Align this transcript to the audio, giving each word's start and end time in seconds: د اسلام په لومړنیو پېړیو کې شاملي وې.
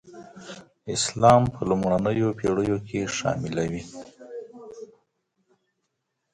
د 0.85 0.87
اسلام 0.97 1.41
په 1.53 1.59
لومړنیو 1.69 2.35
پېړیو 2.39 2.77
کې 2.87 2.99
شاملي 3.17 3.65
وې. 3.71 3.83